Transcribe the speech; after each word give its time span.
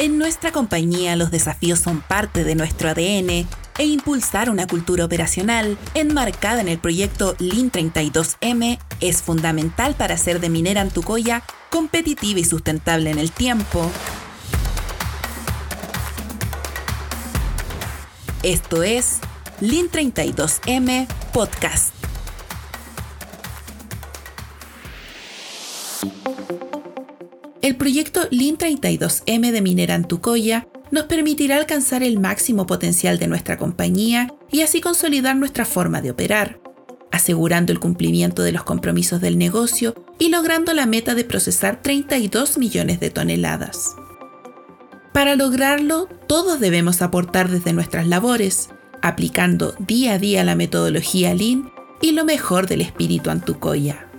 En 0.00 0.16
nuestra 0.16 0.50
compañía 0.50 1.14
los 1.14 1.30
desafíos 1.30 1.78
son 1.78 2.00
parte 2.00 2.42
de 2.42 2.54
nuestro 2.54 2.88
ADN 2.88 3.46
e 3.76 3.84
impulsar 3.84 4.48
una 4.48 4.66
cultura 4.66 5.04
operacional 5.04 5.76
enmarcada 5.92 6.62
en 6.62 6.68
el 6.68 6.78
proyecto 6.78 7.36
Lean 7.38 7.70
32M 7.70 8.78
es 9.02 9.20
fundamental 9.20 9.94
para 9.96 10.14
hacer 10.14 10.40
de 10.40 10.48
Minera 10.48 10.80
Antucoya 10.80 11.42
competitiva 11.68 12.40
y 12.40 12.44
sustentable 12.44 13.10
en 13.10 13.18
el 13.18 13.30
tiempo. 13.30 13.90
Esto 18.42 18.82
es 18.82 19.18
Lean 19.60 19.90
32M 19.90 21.08
Podcast. 21.34 21.99
El 27.70 27.76
proyecto 27.76 28.26
Lean 28.32 28.58
32M 28.58 29.52
de 29.52 29.62
Minera 29.62 29.94
Antucoya 29.94 30.66
nos 30.90 31.04
permitirá 31.04 31.56
alcanzar 31.56 32.02
el 32.02 32.18
máximo 32.18 32.66
potencial 32.66 33.20
de 33.20 33.28
nuestra 33.28 33.58
compañía 33.58 34.34
y 34.50 34.62
así 34.62 34.80
consolidar 34.80 35.36
nuestra 35.36 35.64
forma 35.64 36.02
de 36.02 36.10
operar, 36.10 36.60
asegurando 37.12 37.70
el 37.70 37.78
cumplimiento 37.78 38.42
de 38.42 38.50
los 38.50 38.64
compromisos 38.64 39.20
del 39.20 39.38
negocio 39.38 39.94
y 40.18 40.30
logrando 40.30 40.74
la 40.74 40.86
meta 40.86 41.14
de 41.14 41.22
procesar 41.22 41.80
32 41.80 42.58
millones 42.58 42.98
de 42.98 43.10
toneladas. 43.10 43.94
Para 45.12 45.36
lograrlo, 45.36 46.08
todos 46.26 46.58
debemos 46.58 47.02
aportar 47.02 47.48
desde 47.50 47.72
nuestras 47.72 48.08
labores, 48.08 48.70
aplicando 49.00 49.76
día 49.78 50.14
a 50.14 50.18
día 50.18 50.42
la 50.42 50.56
metodología 50.56 51.34
Lean 51.34 51.70
y 52.02 52.10
lo 52.10 52.24
mejor 52.24 52.66
del 52.66 52.80
espíritu 52.80 53.30
Antucoya. 53.30 54.09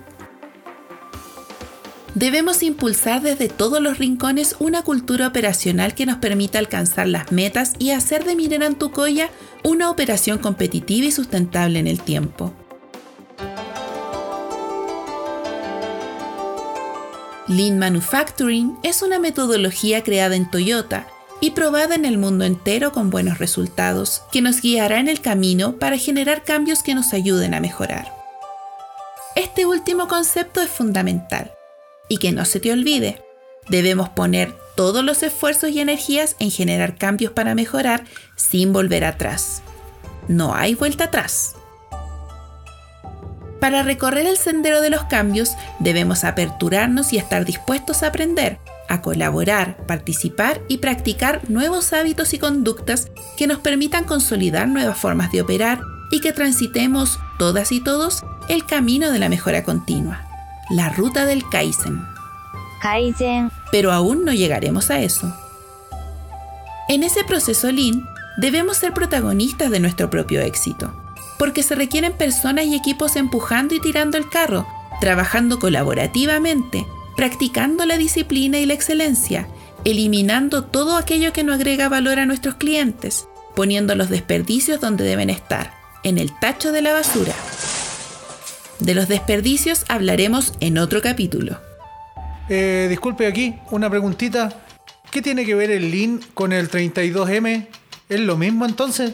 Debemos 2.14 2.62
impulsar 2.62 3.22
desde 3.22 3.48
todos 3.48 3.80
los 3.80 3.96
rincones 3.96 4.56
una 4.58 4.82
cultura 4.82 5.26
operacional 5.26 5.94
que 5.94 6.04
nos 6.04 6.18
permita 6.18 6.58
alcanzar 6.58 7.06
las 7.06 7.32
metas 7.32 7.72
y 7.78 7.90
hacer 7.90 8.24
de 8.24 8.36
Minera 8.36 8.66
Antucoya 8.66 9.30
una 9.64 9.90
operación 9.90 10.38
competitiva 10.38 11.06
y 11.06 11.10
sustentable 11.10 11.78
en 11.78 11.86
el 11.86 12.02
tiempo. 12.02 12.52
Lean 17.48 17.78
Manufacturing 17.78 18.76
es 18.82 19.02
una 19.02 19.18
metodología 19.18 20.04
creada 20.04 20.36
en 20.36 20.50
Toyota 20.50 21.06
y 21.40 21.52
probada 21.52 21.94
en 21.94 22.04
el 22.04 22.18
mundo 22.18 22.44
entero 22.44 22.92
con 22.92 23.10
buenos 23.10 23.38
resultados 23.38 24.22
que 24.30 24.42
nos 24.42 24.60
guiará 24.60 25.00
en 25.00 25.08
el 25.08 25.20
camino 25.20 25.76
para 25.76 25.96
generar 25.96 26.44
cambios 26.44 26.82
que 26.82 26.94
nos 26.94 27.14
ayuden 27.14 27.54
a 27.54 27.60
mejorar. 27.60 28.14
Este 29.34 29.64
último 29.64 30.08
concepto 30.08 30.60
es 30.60 30.68
fundamental 30.68 31.52
y 32.08 32.18
que 32.18 32.32
no 32.32 32.44
se 32.44 32.60
te 32.60 32.72
olvide, 32.72 33.22
debemos 33.68 34.08
poner 34.08 34.54
todos 34.74 35.04
los 35.04 35.22
esfuerzos 35.22 35.70
y 35.70 35.80
energías 35.80 36.36
en 36.38 36.50
generar 36.50 36.96
cambios 36.96 37.32
para 37.32 37.54
mejorar 37.54 38.04
sin 38.36 38.72
volver 38.72 39.04
atrás. 39.04 39.62
No 40.28 40.54
hay 40.54 40.74
vuelta 40.74 41.04
atrás. 41.04 41.54
Para 43.60 43.82
recorrer 43.82 44.26
el 44.26 44.38
sendero 44.38 44.80
de 44.80 44.90
los 44.90 45.04
cambios 45.04 45.52
debemos 45.78 46.24
aperturarnos 46.24 47.12
y 47.12 47.18
estar 47.18 47.44
dispuestos 47.44 48.02
a 48.02 48.08
aprender, 48.08 48.58
a 48.88 49.02
colaborar, 49.02 49.76
participar 49.86 50.60
y 50.68 50.78
practicar 50.78 51.48
nuevos 51.48 51.92
hábitos 51.92 52.34
y 52.34 52.38
conductas 52.38 53.08
que 53.36 53.46
nos 53.46 53.58
permitan 53.58 54.04
consolidar 54.04 54.66
nuevas 54.66 54.98
formas 54.98 55.30
de 55.30 55.42
operar 55.42 55.80
y 56.10 56.20
que 56.20 56.32
transitemos 56.32 57.20
todas 57.38 57.70
y 57.70 57.80
todos 57.80 58.24
el 58.48 58.66
camino 58.66 59.12
de 59.12 59.20
la 59.20 59.28
mejora 59.28 59.62
continua 59.62 60.31
la 60.72 60.88
ruta 60.88 61.26
del 61.26 61.48
Kaizen. 61.48 62.02
Kaizen. 62.80 63.50
Pero 63.70 63.92
aún 63.92 64.24
no 64.24 64.32
llegaremos 64.32 64.90
a 64.90 65.00
eso. 65.00 65.32
En 66.88 67.02
ese 67.02 67.24
proceso 67.24 67.70
Lean, 67.70 68.08
debemos 68.38 68.78
ser 68.78 68.94
protagonistas 68.94 69.70
de 69.70 69.80
nuestro 69.80 70.08
propio 70.08 70.40
éxito, 70.40 70.92
porque 71.38 71.62
se 71.62 71.74
requieren 71.74 72.14
personas 72.14 72.64
y 72.64 72.74
equipos 72.74 73.16
empujando 73.16 73.74
y 73.74 73.80
tirando 73.80 74.16
el 74.16 74.28
carro, 74.28 74.66
trabajando 75.00 75.58
colaborativamente, 75.58 76.86
practicando 77.16 77.84
la 77.84 77.98
disciplina 77.98 78.58
y 78.58 78.66
la 78.66 78.74
excelencia, 78.74 79.48
eliminando 79.84 80.64
todo 80.64 80.96
aquello 80.96 81.32
que 81.32 81.44
no 81.44 81.52
agrega 81.52 81.88
valor 81.90 82.18
a 82.18 82.26
nuestros 82.26 82.54
clientes, 82.54 83.28
poniendo 83.54 83.94
los 83.94 84.08
desperdicios 84.08 84.80
donde 84.80 85.04
deben 85.04 85.28
estar, 85.28 85.74
en 86.02 86.16
el 86.16 86.30
tacho 86.40 86.72
de 86.72 86.80
la 86.80 86.94
basura. 86.94 87.34
De 88.82 88.96
los 88.96 89.06
desperdicios 89.06 89.84
hablaremos 89.86 90.54
en 90.58 90.76
otro 90.76 91.00
capítulo. 91.00 91.60
Eh, 92.48 92.88
disculpe 92.90 93.28
aquí, 93.28 93.54
una 93.70 93.88
preguntita. 93.88 94.52
¿Qué 95.12 95.22
tiene 95.22 95.44
que 95.44 95.54
ver 95.54 95.70
el 95.70 95.92
Lean 95.92 96.20
con 96.34 96.52
el 96.52 96.68
32M? 96.68 97.68
¿Es 98.08 98.20
lo 98.20 98.36
mismo 98.36 98.66
entonces? 98.66 99.12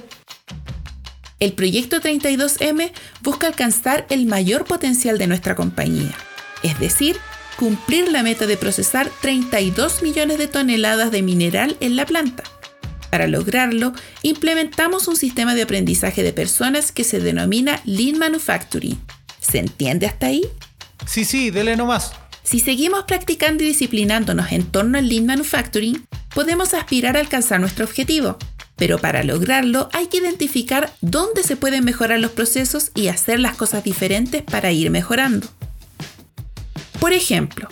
El 1.38 1.52
proyecto 1.52 2.00
32M 2.00 2.92
busca 3.20 3.46
alcanzar 3.46 4.06
el 4.08 4.24
mayor 4.24 4.64
potencial 4.64 5.18
de 5.18 5.26
nuestra 5.26 5.54
compañía, 5.54 6.14
es 6.62 6.80
decir, 6.80 7.18
cumplir 7.58 8.10
la 8.10 8.22
meta 8.22 8.46
de 8.46 8.56
procesar 8.56 9.10
32 9.20 10.02
millones 10.02 10.38
de 10.38 10.48
toneladas 10.48 11.10
de 11.10 11.20
mineral 11.20 11.76
en 11.80 11.94
la 11.94 12.06
planta. 12.06 12.42
Para 13.10 13.26
lograrlo, 13.26 13.92
implementamos 14.22 15.08
un 15.08 15.16
sistema 15.16 15.54
de 15.54 15.62
aprendizaje 15.62 16.22
de 16.22 16.32
personas 16.32 16.90
que 16.90 17.04
se 17.04 17.20
denomina 17.20 17.82
Lean 17.84 18.18
Manufacturing 18.18 18.98
¿Se 19.50 19.58
entiende 19.58 20.06
hasta 20.06 20.26
ahí? 20.26 20.42
Sí, 21.06 21.24
sí, 21.24 21.50
dele 21.50 21.76
nomás. 21.76 22.12
Si 22.42 22.60
seguimos 22.60 23.04
practicando 23.04 23.62
y 23.62 23.66
disciplinándonos 23.66 24.52
en 24.52 24.64
torno 24.64 24.98
al 24.98 25.08
Lean 25.08 25.26
Manufacturing, 25.26 26.06
podemos 26.34 26.74
aspirar 26.74 27.16
a 27.16 27.20
alcanzar 27.20 27.60
nuestro 27.60 27.84
objetivo. 27.84 28.36
Pero 28.76 28.98
para 28.98 29.24
lograrlo 29.24 29.88
hay 29.92 30.06
que 30.06 30.18
identificar 30.18 30.92
dónde 31.00 31.42
se 31.42 31.56
pueden 31.56 31.84
mejorar 31.84 32.20
los 32.20 32.30
procesos 32.30 32.90
y 32.94 33.08
hacer 33.08 33.40
las 33.40 33.56
cosas 33.56 33.84
diferentes 33.84 34.42
para 34.42 34.70
ir 34.70 34.90
mejorando. 34.90 35.48
Por 37.00 37.12
ejemplo, 37.12 37.68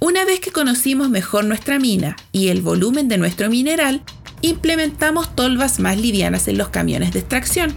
una 0.00 0.24
vez 0.24 0.40
que 0.40 0.52
conocimos 0.52 1.08
mejor 1.08 1.44
nuestra 1.44 1.78
mina 1.78 2.16
y 2.32 2.48
el 2.48 2.62
volumen 2.62 3.08
de 3.08 3.18
nuestro 3.18 3.48
mineral, 3.48 4.02
implementamos 4.40 5.36
tolvas 5.36 5.78
más 5.78 5.98
livianas 5.98 6.48
en 6.48 6.58
los 6.58 6.70
camiones 6.70 7.12
de 7.12 7.20
extracción 7.20 7.74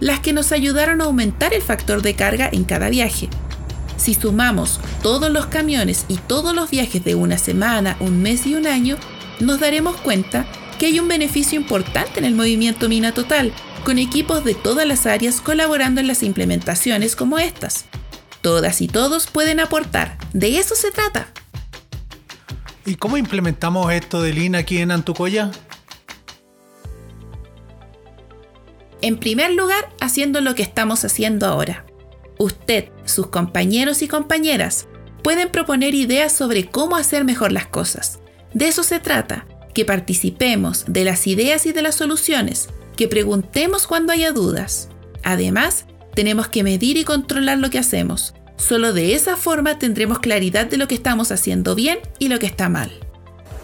las 0.00 0.20
que 0.20 0.32
nos 0.32 0.52
ayudaron 0.52 1.00
a 1.00 1.04
aumentar 1.04 1.54
el 1.54 1.62
factor 1.62 2.02
de 2.02 2.14
carga 2.14 2.48
en 2.52 2.64
cada 2.64 2.88
viaje. 2.88 3.28
Si 3.96 4.14
sumamos 4.14 4.80
todos 5.02 5.30
los 5.30 5.46
camiones 5.46 6.04
y 6.08 6.16
todos 6.16 6.54
los 6.54 6.70
viajes 6.70 7.02
de 7.04 7.14
una 7.14 7.38
semana, 7.38 7.96
un 8.00 8.22
mes 8.22 8.46
y 8.46 8.54
un 8.54 8.66
año, 8.66 8.96
nos 9.40 9.60
daremos 9.60 9.96
cuenta 9.96 10.46
que 10.78 10.86
hay 10.86 11.00
un 11.00 11.08
beneficio 11.08 11.58
importante 11.58 12.18
en 12.18 12.24
el 12.24 12.34
movimiento 12.34 12.88
Mina 12.88 13.12
Total, 13.12 13.52
con 13.84 13.98
equipos 13.98 14.44
de 14.44 14.54
todas 14.54 14.86
las 14.86 15.06
áreas 15.06 15.40
colaborando 15.40 16.00
en 16.00 16.06
las 16.06 16.22
implementaciones 16.22 17.16
como 17.16 17.38
estas. 17.38 17.86
Todas 18.42 18.80
y 18.82 18.88
todos 18.88 19.26
pueden 19.26 19.60
aportar, 19.60 20.18
de 20.32 20.58
eso 20.58 20.74
se 20.74 20.90
trata. 20.90 21.28
¿Y 22.84 22.96
cómo 22.96 23.16
implementamos 23.16 23.92
esto 23.92 24.22
de 24.22 24.32
Lean 24.32 24.54
aquí 24.54 24.78
en 24.78 24.92
Antucoya? 24.92 25.50
En 29.02 29.18
primer 29.18 29.52
lugar, 29.52 29.90
haciendo 30.00 30.40
lo 30.40 30.54
que 30.54 30.62
estamos 30.62 31.04
haciendo 31.04 31.46
ahora. 31.46 31.84
Usted, 32.38 32.88
sus 33.04 33.28
compañeros 33.28 34.02
y 34.02 34.08
compañeras, 34.08 34.88
pueden 35.22 35.50
proponer 35.50 35.94
ideas 35.94 36.32
sobre 36.32 36.66
cómo 36.66 36.96
hacer 36.96 37.24
mejor 37.24 37.52
las 37.52 37.66
cosas. 37.66 38.20
De 38.54 38.68
eso 38.68 38.82
se 38.82 39.00
trata, 39.00 39.46
que 39.74 39.84
participemos 39.84 40.84
de 40.88 41.04
las 41.04 41.26
ideas 41.26 41.66
y 41.66 41.72
de 41.72 41.82
las 41.82 41.96
soluciones, 41.96 42.68
que 42.96 43.08
preguntemos 43.08 43.86
cuando 43.86 44.12
haya 44.12 44.32
dudas. 44.32 44.88
Además, 45.22 45.84
tenemos 46.14 46.48
que 46.48 46.62
medir 46.62 46.96
y 46.96 47.04
controlar 47.04 47.58
lo 47.58 47.68
que 47.68 47.78
hacemos. 47.78 48.34
Solo 48.56 48.94
de 48.94 49.14
esa 49.14 49.36
forma 49.36 49.78
tendremos 49.78 50.20
claridad 50.20 50.66
de 50.66 50.78
lo 50.78 50.88
que 50.88 50.94
estamos 50.94 51.30
haciendo 51.30 51.74
bien 51.74 51.98
y 52.18 52.28
lo 52.28 52.38
que 52.38 52.46
está 52.46 52.70
mal. 52.70 52.90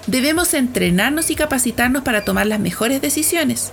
Debemos 0.06 0.52
entrenarnos 0.52 1.30
y 1.30 1.36
capacitarnos 1.36 2.02
para 2.02 2.24
tomar 2.24 2.46
las 2.46 2.60
mejores 2.60 3.00
decisiones 3.00 3.72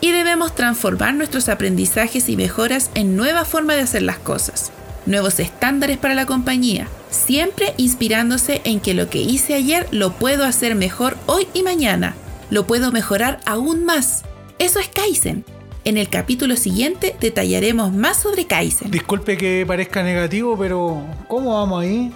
y 0.00 0.12
debemos 0.12 0.54
transformar 0.54 1.14
nuestros 1.14 1.48
aprendizajes 1.48 2.28
y 2.28 2.36
mejoras 2.36 2.90
en 2.94 3.16
nueva 3.16 3.44
forma 3.44 3.74
de 3.74 3.82
hacer 3.82 4.02
las 4.02 4.18
cosas, 4.18 4.72
nuevos 5.06 5.38
estándares 5.40 5.98
para 5.98 6.14
la 6.14 6.26
compañía, 6.26 6.88
siempre 7.10 7.74
inspirándose 7.76 8.62
en 8.64 8.80
que 8.80 8.94
lo 8.94 9.10
que 9.10 9.18
hice 9.18 9.54
ayer 9.54 9.86
lo 9.90 10.12
puedo 10.12 10.44
hacer 10.44 10.74
mejor 10.74 11.16
hoy 11.26 11.48
y 11.52 11.62
mañana, 11.62 12.14
lo 12.50 12.66
puedo 12.66 12.92
mejorar 12.92 13.40
aún 13.44 13.84
más. 13.84 14.22
Eso 14.58 14.78
es 14.78 14.88
Kaizen. 14.88 15.44
En 15.84 15.96
el 15.96 16.08
capítulo 16.08 16.56
siguiente 16.56 17.16
detallaremos 17.20 17.92
más 17.92 18.18
sobre 18.18 18.46
Kaizen. 18.46 18.90
Disculpe 18.90 19.36
que 19.36 19.64
parezca 19.66 20.02
negativo, 20.02 20.56
pero 20.58 21.02
¿cómo 21.26 21.54
vamos 21.54 21.82
ahí? 21.82 22.12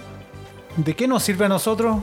¿De 0.77 0.95
qué 0.95 1.07
nos 1.07 1.23
sirve 1.23 1.45
a 1.45 1.49
nosotros? 1.49 1.97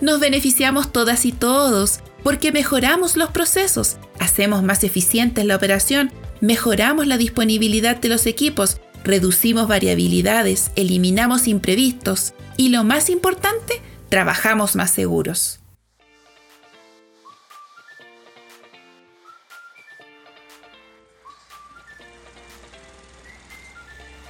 Nos 0.00 0.18
beneficiamos 0.18 0.92
todas 0.92 1.26
y 1.26 1.32
todos 1.32 2.00
porque 2.22 2.52
mejoramos 2.52 3.16
los 3.16 3.30
procesos, 3.30 3.96
hacemos 4.18 4.62
más 4.62 4.84
eficientes 4.84 5.44
la 5.44 5.56
operación, 5.56 6.12
mejoramos 6.40 7.06
la 7.06 7.16
disponibilidad 7.16 7.96
de 7.96 8.08
los 8.08 8.26
equipos, 8.26 8.80
reducimos 9.04 9.68
variabilidades, 9.68 10.70
eliminamos 10.76 11.48
imprevistos 11.48 12.34
y 12.56 12.68
lo 12.68 12.84
más 12.84 13.08
importante, 13.10 13.80
trabajamos 14.08 14.76
más 14.76 14.90
seguros. 14.90 15.60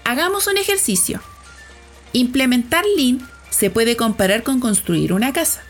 Hagamos 0.05 0.49
un 0.49 0.57
ejercicio. 0.57 1.21
Implementar 2.13 2.85
Lean 2.97 3.29
se 3.51 3.71
puede 3.71 3.95
comparar 3.97 4.43
con 4.43 4.59
construir 4.59 5.13
una 5.13 5.33
casa. 5.33 5.63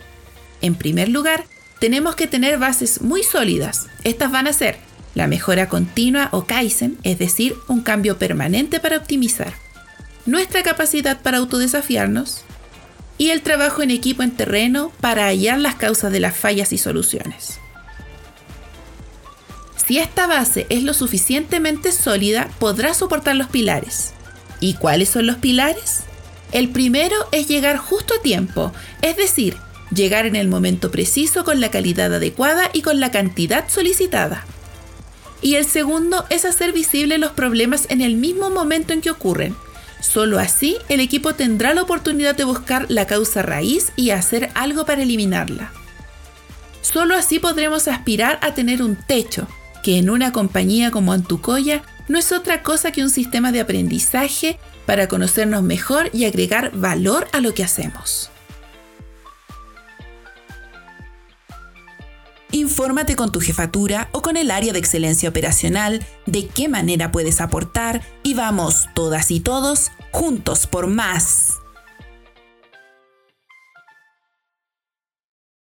En 0.63 0.75
primer 0.77 1.11
lugar, 1.11 1.45
tenemos 1.81 2.15
que 2.15 2.27
tener 2.27 2.59
bases 2.59 3.01
muy 3.01 3.25
sólidas. 3.25 3.89
Estas 4.05 4.31
van 4.31 4.47
a 4.47 4.53
ser 4.53 4.79
la 5.15 5.27
mejora 5.27 5.69
continua 5.69 6.29
o 6.31 6.45
Kaizen, 6.45 6.99
es 7.03 7.19
decir, 7.19 7.57
un 7.67 7.81
cambio 7.81 8.19
permanente 8.19 8.79
para 8.79 8.99
optimizar, 8.99 9.55
nuestra 10.27 10.63
capacidad 10.63 11.21
para 11.21 11.39
autodesafiarnos 11.39 12.43
y 13.19 13.31
el 13.31 13.43
trabajo 13.43 13.83
en 13.83 13.91
equipo 13.91 14.23
en 14.23 14.31
terreno 14.31 14.93
para 15.01 15.27
hallar 15.27 15.59
las 15.59 15.75
causas 15.75 16.13
de 16.13 16.21
las 16.21 16.37
fallas 16.37 16.73
y 16.73 16.79
soluciones. 16.79 17.59
Si 19.87 19.99
esta 19.99 20.27
base 20.29 20.67
es 20.69 20.85
lo 20.85 20.95
suficientemente 20.95 21.91
sólida, 21.91 22.49
podrá 22.61 22.95
soportar 22.95 23.35
los 23.35 23.49
pilares. 23.49 24.13
¿Y 24.61 24.75
cuáles 24.75 25.09
son 25.09 25.27
los 25.27 25.37
pilares? 25.37 26.03
El 26.53 26.69
primero 26.69 27.17
es 27.33 27.49
llegar 27.49 27.79
justo 27.79 28.15
a 28.15 28.23
tiempo, 28.23 28.73
es 29.03 29.17
decir, 29.17 29.57
llegar 29.95 30.27
en 30.27 30.37
el 30.37 30.49
momento 30.49 30.91
preciso 30.91 31.45
con 31.45 31.61
la 31.61 31.71
calidad 31.71 32.15
adecuada 32.15 32.71
y 32.73 32.83
con 32.83 33.01
la 33.01 33.11
cantidad 33.11 33.69
solicitada. 33.69 34.45
Y 35.43 35.55
el 35.55 35.65
segundo 35.65 36.27
es 36.31 36.45
hacer 36.45 36.73
visibles 36.73 37.19
los 37.19 37.33
problemas 37.33 37.87
en 37.89 38.01
el 38.01 38.17
mismo 38.17 38.51
momento 38.51 38.93
en 38.93 39.01
que 39.01 39.11
ocurren. 39.11 39.57
Solo 40.01 40.39
así 40.39 40.77
el 40.89 41.01
equipo 41.01 41.35
tendrá 41.35 41.75
la 41.75 41.83
oportunidad 41.83 42.35
de 42.35 42.45
buscar 42.45 42.87
la 42.89 43.07
causa 43.07 43.43
raíz 43.43 43.93
y 43.97 44.11
hacer 44.11 44.51
algo 44.55 44.85
para 44.85 45.03
eliminarla. 45.03 45.73
Solo 46.83 47.15
así 47.15 47.39
podremos 47.39 47.89
aspirar 47.89 48.39
a 48.43 48.55
tener 48.55 48.83
un 48.83 48.97
techo, 48.97 49.47
que 49.83 49.99
en 49.99 50.11
una 50.11 50.33
compañía 50.33 50.91
como 50.91 51.13
Antucoya 51.13 51.83
no 52.09 52.19
es 52.19 52.33
otra 52.33 52.63
cosa 52.63 52.93
que 52.93 53.03
un 53.03 53.11
sistema 53.11 53.53
de 53.53 53.61
aprendizaje 53.61 54.59
para 54.87 55.09
conocernos 55.09 55.63
mejor 55.63 56.11
y 56.13 56.25
agregar 56.25 56.73
valor 56.75 57.29
a 57.33 57.41
lo 57.41 57.55
que 57.55 57.63
hacemos. 57.63 58.31
Infórmate 62.53 63.15
con 63.15 63.31
tu 63.31 63.41
jefatura 63.41 64.09
o 64.13 64.23
con 64.23 64.37
el 64.37 64.51
área 64.51 64.73
de 64.73 64.79
excelencia 64.79 65.29
operacional 65.29 66.05
de 66.27 66.49
qué 66.49 66.69
manera 66.69 67.13
puedes 67.13 67.41
aportar 67.41 68.03
y 68.25 68.35
vamos 68.35 68.89
todas 68.95 69.31
y 69.31 69.39
todos 69.39 69.93
juntos 70.11 70.67
por 70.67 70.89
más. 70.89 71.60